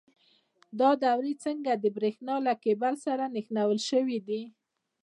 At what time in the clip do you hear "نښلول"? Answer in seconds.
3.35-3.79